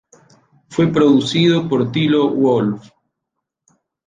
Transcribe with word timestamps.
Fue 0.71 0.87
producido 0.91 1.69
por 1.69 1.91
Tilo 1.91 2.27
Wolff. 2.31 2.89